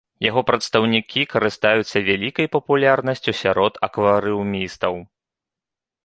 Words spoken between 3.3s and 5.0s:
сярод акварыумістаў.